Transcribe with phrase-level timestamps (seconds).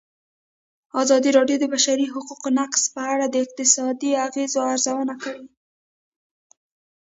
[1.03, 5.43] ازادي راډیو د د بشري حقونو نقض په اړه د اقتصادي اغېزو ارزونه کړې.